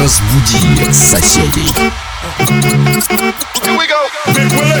[0.00, 1.68] Разбуди соседей.
[3.62, 4.00] Here we go.
[4.32, 4.80] Big Willie.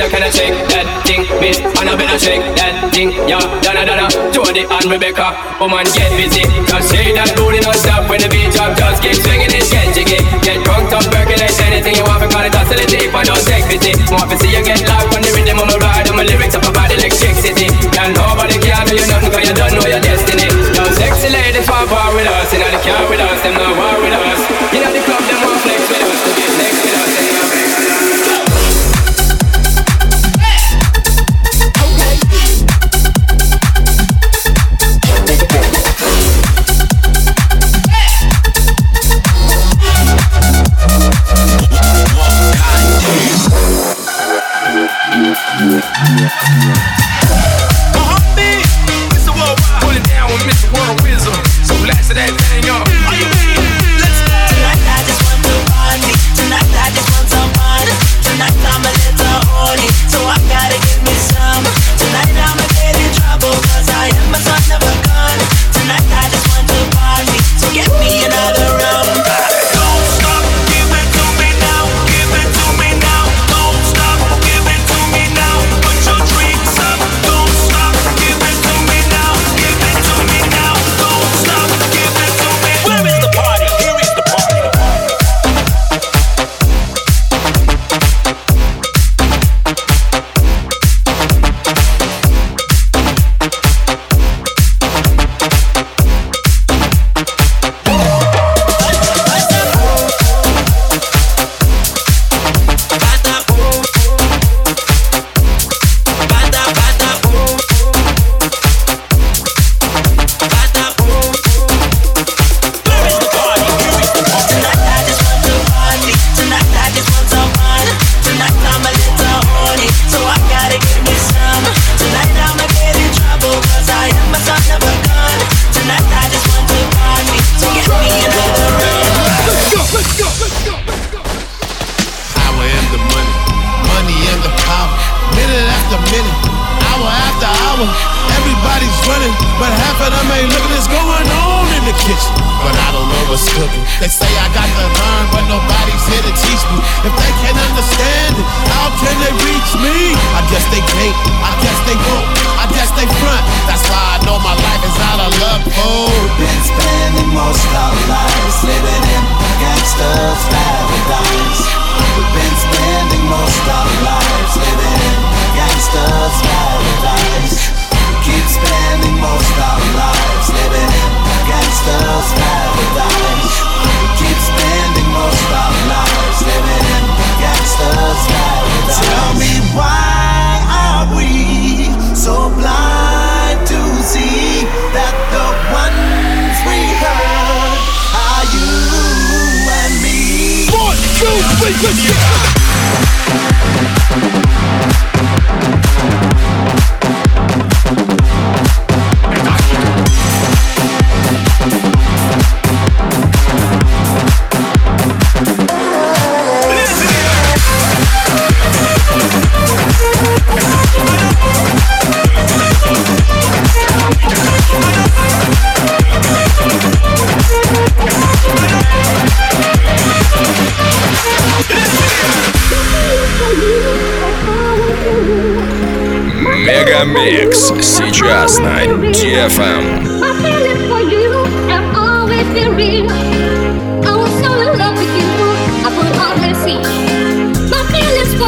[0.00, 1.60] Donna, can I shake that thing, miss?
[1.60, 3.36] And I better shake that thing, yeah.
[3.60, 6.40] Donna, Donna, Jody and Rebecca, woman get busy.
[6.64, 8.72] Just say that booty no stop when the beat drop.
[8.80, 12.24] Just keep swinging it, get jiggy, get drunk, up, percolate anything you want.
[12.24, 13.92] We call it hostility if I don't take pity.
[14.08, 16.56] More to see you get locked on the rhythm of my ride, on my lyrics
[16.56, 17.68] up about electricity.
[17.92, 20.48] Can nobody care do you nothing 'cause you don't know your destiny.
[20.80, 23.76] Yo, sexy ladies far, far with us, you know they care with us, them not
[23.76, 24.40] war with us.
[24.72, 25.79] You know the club them all flex.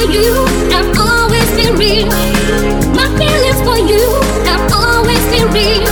[0.04, 0.34] for you
[0.98, 2.06] always been real.
[2.96, 5.91] My feelings for you have always been real.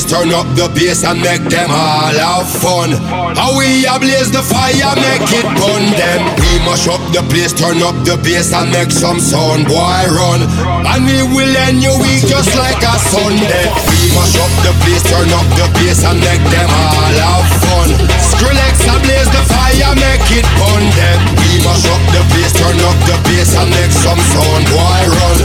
[0.00, 2.96] Turn up the bass and make them all have fun.
[3.36, 6.20] How we ablaze the fire, make it burn them.
[6.40, 10.40] We mash up the place, turn up the bass and make some sound, boy run.
[10.88, 13.68] And we will end your week just like a Sunday.
[13.92, 18.21] We mash up the place, turn up the bass and make them all have fun.
[18.41, 21.19] Skrillex ablaze the fire, make it burn them.
[21.41, 25.39] We mash up the place, turn up the bass and make some sound, boy run.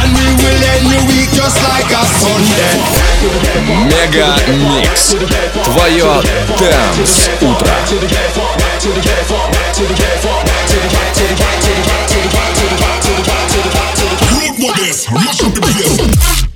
[0.00, 3.06] And we will end your week just like a Sunday.
[3.90, 5.16] Мега Микс.
[5.64, 6.22] Твое
[6.58, 7.68] Дэнс Утро.
[14.32, 16.49] Look what this, mash up the place.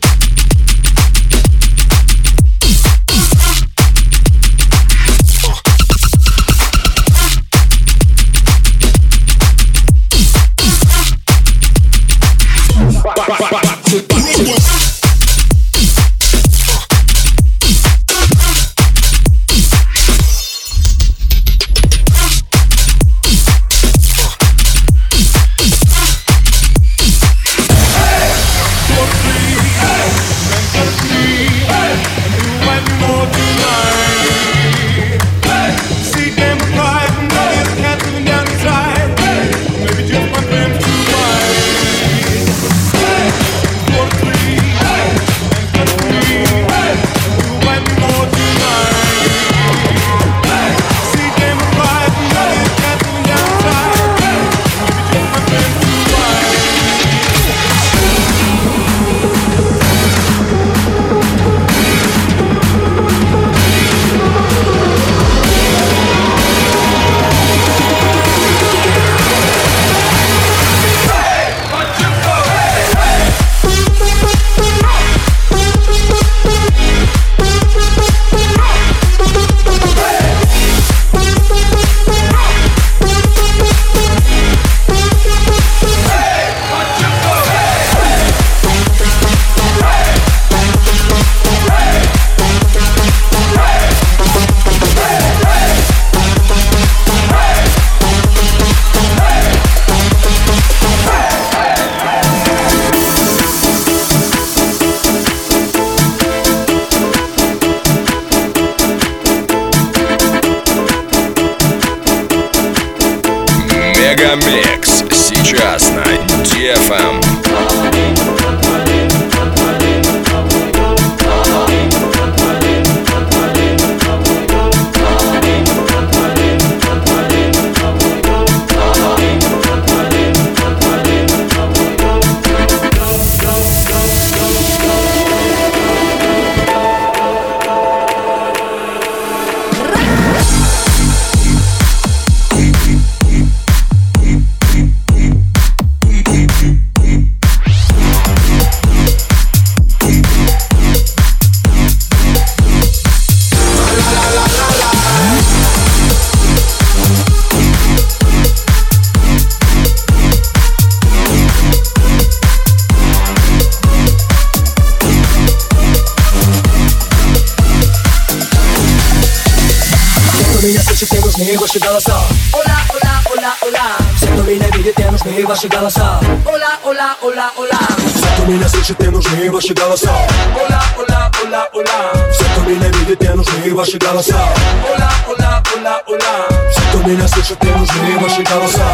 [170.66, 172.16] Domina se ci tengo snego chegala sa
[172.52, 173.98] Olá, olá, olá, olá.
[174.20, 177.80] Se domina vidi tengo snego chegala sa Hola, hola, olá, olá.
[178.10, 180.10] Se domina se ci tengo snego chegala sa
[180.58, 181.98] Hola, hola, hola, olá.
[182.34, 184.42] Se domina vidi tengo snego chegala sa
[184.90, 186.34] Hola, hola, hola, hola
[186.74, 188.88] Se domina se ci tengo snego chegala sa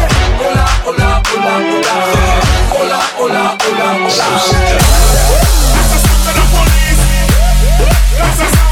[0.44, 1.94] Hola, hola, hola, hola
[2.76, 4.28] Hola, hola, olá, olá.
[5.80, 7.16] Essa santa é da polícia
[8.28, 8.71] Essa santa